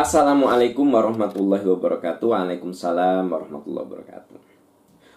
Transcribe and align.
Assalamualaikum 0.00 0.96
warahmatullahi 0.96 1.60
wabarakatuh. 1.60 2.32
Waalaikumsalam 2.32 3.28
warahmatullahi 3.28 3.84
wabarakatuh. 3.84 4.38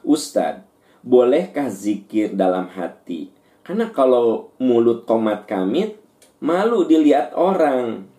Ustadz, 0.04 0.68
bolehkah 1.00 1.72
zikir 1.72 2.36
dalam 2.36 2.68
hati? 2.68 3.32
Karena 3.64 3.96
kalau 3.96 4.52
mulut 4.60 5.08
tomat 5.08 5.48
kamit, 5.48 6.04
malu 6.44 6.84
dilihat 6.84 7.32
orang. 7.32 8.12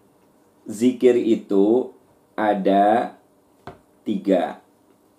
Zikir 0.64 1.20
itu 1.20 1.92
ada 2.32 3.20
tiga. 4.08 4.64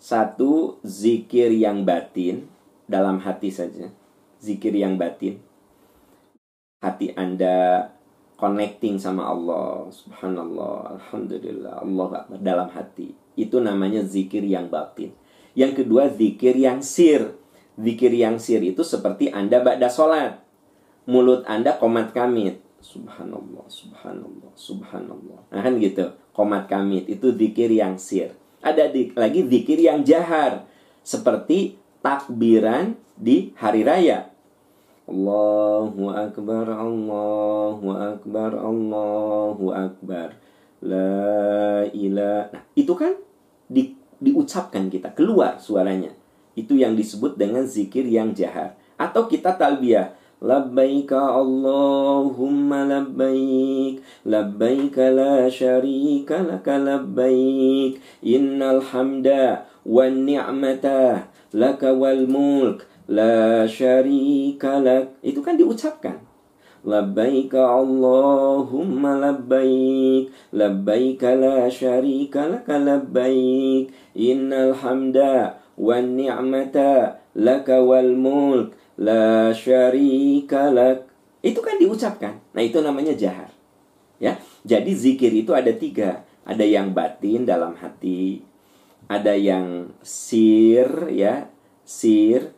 Satu, 0.02 0.82
zikir 0.82 1.54
yang 1.54 1.86
batin 1.86 2.50
dalam 2.89 3.21
hati 3.21 3.54
saja. 3.54 3.93
Zikir 4.41 4.74
yang 4.74 4.97
batin. 4.97 5.38
Hati 6.82 7.14
Anda 7.14 7.93
connecting 8.36 9.00
sama 9.00 9.28
Allah. 9.32 9.88
Subhanallah, 9.92 11.00
alhamdulillah, 11.00 11.84
Allah 11.84 12.07
dalam 12.39 12.70
hati. 12.71 13.16
Itu 13.36 13.60
namanya 13.60 14.04
zikir 14.04 14.44
yang 14.44 14.71
batin. 14.71 15.11
Yang 15.56 15.84
kedua, 15.84 16.11
zikir 16.11 16.56
yang 16.56 16.84
sir. 16.84 17.36
Zikir 17.75 18.11
yang 18.16 18.39
sir 18.39 18.64
itu 18.64 18.84
seperti 18.84 19.32
Anda 19.32 19.60
ba'da 19.60 19.92
sholat. 19.92 20.39
Mulut 21.08 21.44
Anda 21.48 21.75
komat 21.75 22.16
kamit. 22.16 22.64
Subhanallah, 22.80 23.66
subhanallah, 23.66 24.52
subhanallah. 24.54 25.39
Nah 25.50 25.61
kan 25.66 25.74
gitu, 25.82 26.16
komat 26.32 26.70
kamit 26.70 27.10
itu 27.10 27.33
zikir 27.33 27.74
yang 27.74 27.97
sir. 27.97 28.32
Ada 28.61 28.94
di, 28.94 29.10
lagi 29.11 29.44
zikir 29.47 29.82
yang 29.82 30.06
jahar. 30.06 30.70
Seperti 31.02 31.78
takbiran 32.06 32.94
di 33.17 33.56
hari 33.58 33.81
raya. 33.81 34.34
Allahu 35.06 36.09
Akbar, 36.09 36.66
Allahu 36.66 37.94
Akbar, 37.94 38.52
Allahu 38.58 39.70
Akbar. 39.70 40.34
La 40.81 41.86
ilah. 41.94 42.50
Nah, 42.50 42.64
itu 42.73 42.94
kan 42.98 43.14
di, 43.70 43.94
diucapkan 44.17 44.89
kita, 44.89 45.14
keluar 45.14 45.61
suaranya. 45.61 46.09
Itu 46.58 46.73
yang 46.73 46.98
disebut 46.98 47.38
dengan 47.38 47.70
zikir 47.70 48.09
yang 48.09 48.33
jahar. 48.33 48.73
Atau 48.98 49.30
kita 49.30 49.53
talbiyah. 49.53 50.17
Labbaik 50.45 51.09
Labbaik 54.28 54.98
la 55.00 55.48
syarika 55.48 56.44
laka 56.44 56.76
labbaik 56.76 58.03
Innal 58.20 58.83
hamda 58.83 59.64
wa 59.88 60.06
ni'mata 60.11 61.31
laka 61.56 61.95
wal 61.95 62.28
mulk 62.28 62.83
La 63.06 63.70
syarika 63.70 64.81
lak. 64.81 65.22
Itu 65.22 65.45
kan 65.45 65.58
diucapkan. 65.58 66.17
Labbaik 66.86 67.53
Allahumma 67.53 69.17
labbaik. 69.22 70.34
Labbaik 70.53 71.22
la 71.38 71.70
syarika 71.70 72.50
laka 72.50 72.81
labbaik. 72.81 73.94
Innal 74.17 74.73
hamda 74.73 75.61
wa 75.78 75.98
ni'mata 76.02 77.22
laka 77.38 77.81
wal 77.81 78.14
mulk. 78.17 78.73
La 78.98 79.53
syarika 79.53 80.73
lak. 80.73 81.06
Itu 81.45 81.61
kan 81.61 81.78
diucapkan. 81.78 82.42
Nah 82.58 82.64
itu 82.66 82.81
namanya 82.81 83.14
jahar. 83.14 83.53
Ya 84.17 84.39
Jadi 84.66 84.98
zikir 84.98 85.30
itu 85.30 85.53
ada 85.53 85.70
tiga. 85.78 86.26
Ada 86.42 86.66
yang 86.66 86.94
batin 86.94 87.45
dalam 87.45 87.78
hati. 87.78 88.42
Ada 89.06 89.38
yang 89.38 89.94
sir 90.02 90.89
ya 91.14 91.53
Sir 91.86 92.50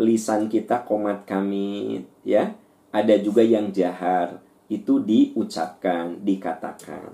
lisan 0.00 0.48
kita 0.48 0.84
komat 0.86 1.24
kamit 1.28 2.08
ya. 2.24 2.54
Ada 2.92 3.20
juga 3.20 3.40
yang 3.40 3.72
jahar. 3.72 4.40
Itu 4.68 5.00
diucapkan 5.04 6.20
dikatakan. 6.24 7.12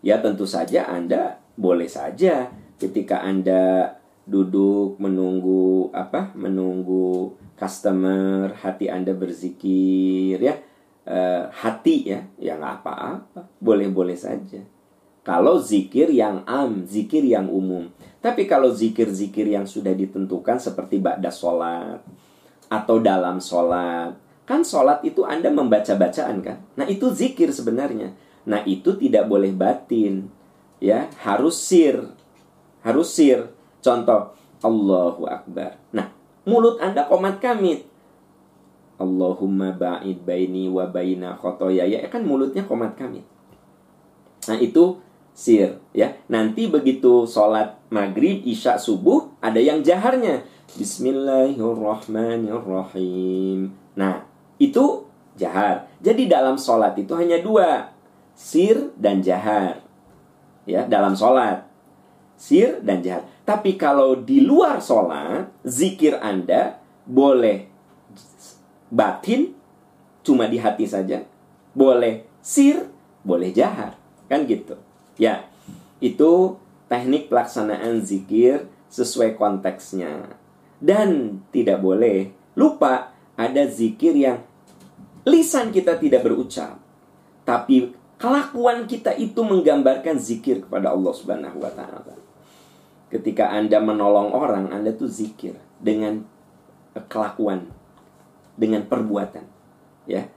Ya 0.00 0.20
tentu 0.20 0.48
saja 0.48 0.88
anda 0.88 1.40
boleh 1.56 1.88
saja 1.88 2.48
ketika 2.80 3.20
anda 3.20 3.96
duduk 4.24 4.96
menunggu 4.96 5.92
apa 5.92 6.32
menunggu 6.32 7.36
customer 7.56 8.56
hati 8.56 8.88
anda 8.88 9.12
berzikir 9.12 10.40
ya. 10.40 10.56
E, 11.04 11.18
hati 11.52 11.96
ya. 12.16 12.20
Ya 12.40 12.56
nggak 12.56 12.84
apa-apa. 12.84 13.44
Boleh 13.60 13.92
boleh 13.92 14.16
saja 14.16 14.60
kalau 15.30 15.62
zikir 15.62 16.10
yang 16.10 16.42
am, 16.42 16.82
zikir 16.90 17.22
yang 17.22 17.46
umum. 17.46 17.86
Tapi 18.18 18.50
kalau 18.50 18.74
zikir-zikir 18.74 19.46
yang 19.46 19.62
sudah 19.62 19.94
ditentukan 19.94 20.58
seperti 20.58 20.98
ba'da 20.98 21.30
sholat 21.30 22.02
atau 22.66 22.98
dalam 22.98 23.38
sholat. 23.38 24.18
Kan 24.42 24.66
sholat 24.66 25.06
itu 25.06 25.22
Anda 25.22 25.54
membaca 25.54 25.94
bacaan 25.94 26.42
kan? 26.42 26.58
Nah 26.74 26.82
itu 26.90 27.14
zikir 27.14 27.54
sebenarnya. 27.54 28.10
Nah 28.42 28.66
itu 28.66 28.98
tidak 28.98 29.30
boleh 29.30 29.54
batin. 29.54 30.26
Ya, 30.82 31.06
harus 31.22 31.62
sir. 31.62 32.10
Harus 32.82 33.14
sir. 33.14 33.54
Contoh, 33.78 34.34
Allahu 34.66 35.30
Akbar. 35.30 35.78
Nah, 35.94 36.10
mulut 36.42 36.82
Anda 36.82 37.06
komat 37.06 37.38
kamit. 37.38 37.86
Allahumma 38.98 39.78
ba'id 39.78 40.26
baini 40.26 40.66
wa 40.66 40.90
baina 40.90 41.38
khotoya. 41.38 41.86
Ya 41.86 42.02
kan 42.10 42.26
mulutnya 42.26 42.66
komat 42.66 42.98
kamit. 42.98 43.22
Nah 44.50 44.58
itu 44.58 44.98
sir 45.34 45.80
ya. 45.96 46.12
Nanti 46.28 46.66
begitu 46.70 47.26
sholat 47.26 47.80
maghrib, 47.90 48.46
isya, 48.46 48.78
subuh 48.78 49.28
ada 49.40 49.60
yang 49.60 49.82
jaharnya. 49.82 50.42
Bismillahirrahmanirrahim. 50.76 53.72
Nah 53.98 54.30
itu 54.60 55.08
jahar. 55.34 55.88
Jadi 56.04 56.28
dalam 56.28 56.60
sholat 56.60 56.94
itu 57.00 57.16
hanya 57.16 57.40
dua, 57.42 57.88
sir 58.36 58.92
dan 58.94 59.22
jahar. 59.24 59.80
Ya 60.68 60.84
dalam 60.86 61.16
sholat, 61.16 61.64
sir 62.36 62.78
dan 62.84 63.02
jahar. 63.02 63.24
Tapi 63.42 63.74
kalau 63.74 64.14
di 64.20 64.40
luar 64.44 64.78
sholat, 64.78 65.50
zikir 65.66 66.14
anda 66.22 66.78
boleh 67.08 67.66
batin, 68.92 69.56
cuma 70.22 70.46
di 70.46 70.58
hati 70.60 70.86
saja. 70.86 71.24
Boleh 71.74 72.22
sir, 72.44 72.86
boleh 73.26 73.50
jahar. 73.50 73.98
Kan 74.30 74.46
gitu. 74.46 74.78
Ya, 75.20 75.44
itu 76.00 76.56
teknik 76.88 77.28
pelaksanaan 77.28 78.00
zikir 78.00 78.72
sesuai 78.88 79.36
konteksnya. 79.36 80.32
Dan 80.80 81.44
tidak 81.52 81.84
boleh 81.84 82.32
lupa 82.56 83.12
ada 83.36 83.68
zikir 83.68 84.16
yang 84.16 84.40
lisan 85.28 85.68
kita 85.70 86.00
tidak 86.00 86.24
berucap, 86.24 86.80
tapi 87.44 87.92
kelakuan 88.16 88.88
kita 88.88 89.12
itu 89.16 89.40
menggambarkan 89.44 90.16
zikir 90.16 90.64
kepada 90.64 90.92
Allah 90.92 91.12
Subhanahu 91.12 91.60
wa 91.60 91.72
taala. 91.72 92.16
Ketika 93.12 93.52
Anda 93.52 93.82
menolong 93.82 94.32
orang, 94.32 94.72
Anda 94.72 94.96
tuh 94.96 95.10
zikir 95.10 95.58
dengan 95.76 96.24
kelakuan, 97.10 97.68
dengan 98.54 98.86
perbuatan. 98.86 99.44
Ya. 100.08 100.30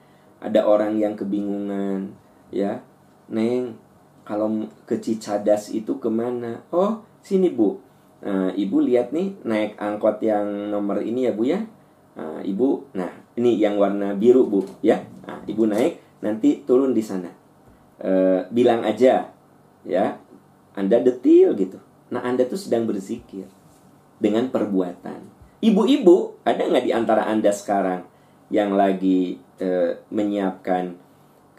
Ada 0.43 0.67
orang 0.67 0.99
yang 0.99 1.15
kebingungan, 1.15 2.11
ya. 2.51 2.83
Neng, 3.31 3.79
kalau 4.23 4.67
ke 4.87 4.99
Cicadas 5.03 5.71
itu 5.71 5.99
ke 5.99 6.07
mana? 6.07 6.63
Oh, 6.71 7.03
sini 7.19 7.51
bu. 7.51 7.79
Nah, 8.23 8.55
ibu 8.55 8.79
lihat 8.79 9.11
nih 9.11 9.35
naik 9.43 9.75
angkot 9.75 10.23
yang 10.23 10.71
nomor 10.71 11.03
ini 11.03 11.27
ya 11.27 11.31
bu 11.35 11.43
ya. 11.43 11.59
Nah, 12.15 12.39
ibu, 12.39 12.87
nah 12.95 13.11
ini 13.35 13.59
yang 13.59 13.75
warna 13.75 14.15
biru 14.15 14.47
bu 14.47 14.63
ya. 14.79 15.03
Nah, 15.27 15.43
ibu 15.43 15.67
naik 15.67 15.99
nanti 16.23 16.63
turun 16.63 16.95
di 16.95 17.03
sana. 17.03 17.27
E, 17.99 18.11
bilang 18.47 18.87
aja 18.87 19.27
ya. 19.83 20.05
Anda 20.73 21.03
detil 21.03 21.53
gitu. 21.59 21.77
Nah, 22.15 22.23
Anda 22.23 22.47
tuh 22.47 22.57
sedang 22.57 22.87
berzikir 22.87 23.45
dengan 24.17 24.47
perbuatan. 24.49 25.19
Ibu-ibu, 25.59 26.43
ada 26.47 26.63
nggak 26.63 26.85
di 26.87 26.91
antara 26.95 27.27
Anda 27.27 27.51
sekarang 27.51 28.07
yang 28.49 28.73
lagi 28.73 29.37
e, 29.59 29.99
menyiapkan 30.09 30.95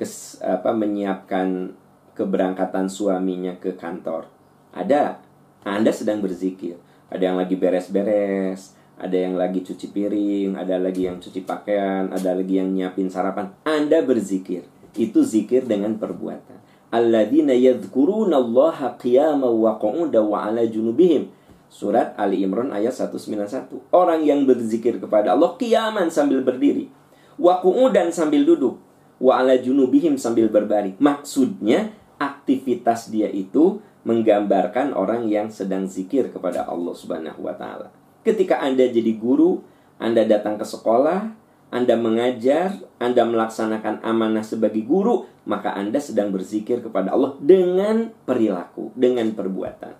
kes, 0.00 0.40
apa 0.42 0.72
menyiapkan 0.72 1.76
keberangkatan 2.14 2.86
suaminya 2.86 3.58
ke 3.58 3.74
kantor. 3.74 4.30
Ada. 4.74 5.20
Anda 5.66 5.90
sedang 5.90 6.22
berzikir. 6.22 6.78
Ada 7.10 7.30
yang 7.30 7.38
lagi 7.38 7.54
beres-beres, 7.54 8.74
ada 8.94 9.16
yang 9.18 9.34
lagi 9.34 9.62
cuci 9.62 9.90
piring, 9.90 10.54
ada 10.54 10.78
lagi 10.78 11.06
yang 11.10 11.18
cuci 11.18 11.42
pakaian, 11.42 12.10
ada 12.14 12.34
lagi 12.34 12.58
yang 12.62 12.70
nyiapin 12.70 13.10
sarapan. 13.10 13.50
Anda 13.66 14.02
berzikir. 14.06 14.66
Itu 14.94 15.26
zikir 15.26 15.66
dengan 15.66 15.98
perbuatan. 15.98 16.62
Alladzina 16.94 17.50
yadhkuruna 17.50 18.38
Allah 18.38 18.94
qiyama 18.94 19.50
wa 19.50 19.74
qu'uda 19.82 20.22
wa 20.22 20.46
ala 20.46 20.62
junubihim. 20.62 21.26
Surat 21.66 22.14
Ali 22.14 22.46
Imran 22.46 22.70
ayat 22.70 22.94
191. 22.94 23.90
Orang 23.90 24.22
yang 24.22 24.46
berzikir 24.46 25.02
kepada 25.02 25.34
Allah 25.34 25.58
kiaman 25.58 26.06
sambil 26.06 26.46
berdiri. 26.46 26.86
Wa 27.34 27.58
dan 27.90 28.14
sambil 28.14 28.46
duduk. 28.46 28.78
Wa 29.18 29.42
ala 29.42 29.58
junubihim 29.58 30.14
sambil 30.14 30.46
berbaring. 30.46 30.94
Maksudnya 31.02 31.90
aktivitas 32.24 33.12
dia 33.12 33.28
itu 33.28 33.84
menggambarkan 34.04 34.92
orang 34.92 35.28
yang 35.28 35.48
sedang 35.48 35.88
zikir 35.88 36.28
kepada 36.32 36.68
Allah 36.68 36.92
Subhanahu 36.92 37.44
wa 37.44 37.56
taala. 37.56 37.88
Ketika 38.24 38.60
Anda 38.60 38.88
jadi 38.88 39.16
guru, 39.16 39.60
Anda 40.00 40.24
datang 40.24 40.60
ke 40.60 40.64
sekolah, 40.64 41.32
Anda 41.72 41.96
mengajar, 41.96 42.80
Anda 43.00 43.24
melaksanakan 43.24 44.04
amanah 44.04 44.44
sebagai 44.44 44.84
guru, 44.84 45.28
maka 45.48 45.76
Anda 45.76 46.00
sedang 46.00 46.32
berzikir 46.32 46.80
kepada 46.84 47.12
Allah 47.12 47.36
dengan 47.40 48.12
perilaku, 48.24 48.92
dengan 48.96 49.32
perbuatan. 49.32 49.92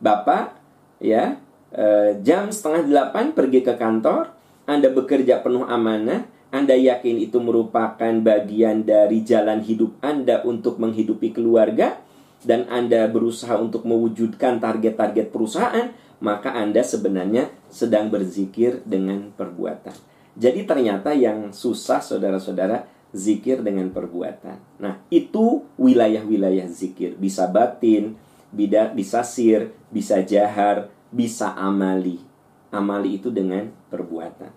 Bapak, 0.00 0.56
ya, 1.00 1.40
eh, 1.72 2.20
jam 2.24 2.52
setengah 2.52 2.88
delapan 2.88 3.36
pergi 3.36 3.60
ke 3.64 3.74
kantor, 3.76 4.32
Anda 4.68 4.92
bekerja 4.92 5.40
penuh 5.40 5.64
amanah, 5.64 6.28
Anda 6.48 6.72
yakin 6.72 7.20
itu 7.20 7.36
merupakan 7.44 8.12
bagian 8.24 8.88
dari 8.88 9.20
jalan 9.20 9.60
hidup 9.60 10.00
Anda 10.00 10.40
untuk 10.48 10.80
menghidupi 10.80 11.36
keluarga, 11.36 12.00
dan 12.42 12.70
Anda 12.70 13.10
berusaha 13.10 13.58
untuk 13.58 13.84
mewujudkan 13.84 14.62
target-target 14.62 15.34
perusahaan, 15.34 15.90
maka 16.22 16.54
Anda 16.54 16.86
sebenarnya 16.86 17.50
sedang 17.68 18.08
berzikir 18.08 18.80
dengan 18.86 19.34
perbuatan. 19.34 19.94
Jadi 20.38 20.62
ternyata 20.64 21.12
yang 21.12 21.50
susah 21.50 21.98
saudara-saudara 21.98 22.86
zikir 23.10 23.60
dengan 23.60 23.90
perbuatan. 23.90 24.78
Nah, 24.78 25.02
itu 25.10 25.66
wilayah-wilayah 25.76 26.70
zikir. 26.70 27.18
Bisa 27.18 27.50
batin, 27.50 28.14
bisa 28.54 29.20
sir, 29.26 29.74
bisa 29.90 30.22
jahar, 30.22 30.88
bisa 31.10 31.52
amali. 31.58 32.22
Amali 32.70 33.18
itu 33.18 33.34
dengan 33.34 33.72
perbuatan. 33.90 34.52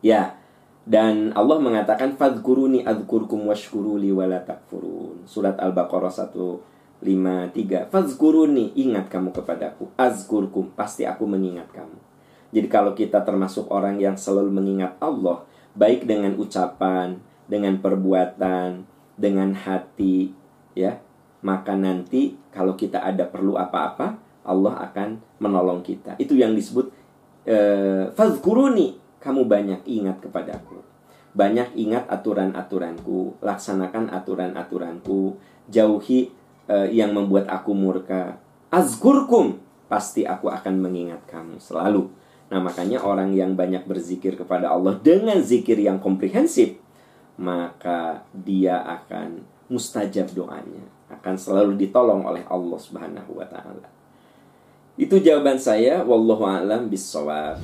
Ya, 0.00 0.39
dan 0.90 1.30
Allah 1.38 1.62
mengatakan 1.62 2.18
fadkuruni 2.18 2.82
adzkurkum 2.82 3.46
washkuruli 3.46 4.10
wala 4.10 4.42
takfurun. 4.42 5.22
Surat 5.22 5.54
Al-Baqarah 5.62 6.10
153. 6.10 7.94
Fadkuruni 7.94 8.74
ingat 8.74 9.06
kamu 9.06 9.30
kepadaku. 9.30 9.94
Azkurkum 9.94 10.74
pasti 10.74 11.06
aku 11.06 11.30
mengingat 11.30 11.70
kamu. 11.70 11.94
Jadi 12.50 12.66
kalau 12.66 12.98
kita 12.98 13.22
termasuk 13.22 13.70
orang 13.70 14.02
yang 14.02 14.18
selalu 14.18 14.50
mengingat 14.50 14.98
Allah, 14.98 15.46
baik 15.78 16.10
dengan 16.10 16.34
ucapan, 16.34 17.22
dengan 17.46 17.78
perbuatan, 17.78 18.82
dengan 19.14 19.54
hati, 19.54 20.34
ya, 20.74 20.98
maka 21.46 21.78
nanti 21.78 22.34
kalau 22.50 22.74
kita 22.74 22.98
ada 22.98 23.30
perlu 23.30 23.54
apa-apa, 23.54 24.18
Allah 24.42 24.90
akan 24.90 25.22
menolong 25.38 25.86
kita. 25.86 26.18
Itu 26.18 26.34
yang 26.34 26.58
disebut 26.58 26.90
eh, 27.46 28.10
fadkuruni 28.10 28.99
kamu 29.20 29.46
banyak 29.46 29.80
ingat 29.84 30.24
kepadaku. 30.24 30.80
Banyak 31.30 31.78
ingat 31.78 32.10
aturan-aturanku, 32.10 33.38
laksanakan 33.38 34.10
aturan-aturanku, 34.10 35.38
jauhi 35.70 36.34
uh, 36.66 36.88
yang 36.90 37.14
membuat 37.14 37.46
aku 37.46 37.70
murka. 37.70 38.40
Azkurkum, 38.72 39.62
pasti 39.86 40.26
aku 40.26 40.50
akan 40.50 40.82
mengingat 40.82 41.22
kamu 41.30 41.62
selalu. 41.62 42.10
Nah, 42.50 42.58
makanya 42.58 43.06
orang 43.06 43.30
yang 43.30 43.54
banyak 43.54 43.86
berzikir 43.86 44.34
kepada 44.34 44.74
Allah 44.74 44.98
dengan 44.98 45.38
zikir 45.38 45.78
yang 45.78 46.02
komprehensif, 46.02 46.74
maka 47.38 48.26
dia 48.34 48.82
akan 48.82 49.46
mustajab 49.70 50.34
doanya, 50.34 50.82
akan 51.14 51.34
selalu 51.38 51.78
ditolong 51.78 52.26
oleh 52.26 52.42
Allah 52.50 52.78
Subhanahu 52.78 53.38
wa 53.38 53.46
taala. 53.46 53.86
Itu 54.98 55.22
jawaban 55.22 55.62
saya 55.62 56.02
wallahu 56.02 56.42
alam 56.42 56.90
bisawab. 56.90 57.62